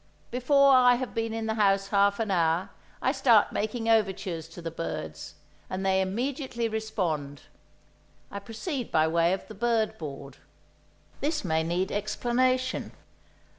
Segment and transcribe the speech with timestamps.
[0.31, 2.71] Before I have been in the house half an hour,
[3.03, 5.35] I start making overtures to the birds,
[5.69, 7.41] and they immediately respond.
[8.31, 10.37] I proceed by way of the bird board.
[11.19, 12.93] This may need explanation.